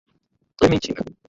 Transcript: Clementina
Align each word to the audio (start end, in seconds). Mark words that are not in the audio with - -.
Clementina 0.57 1.05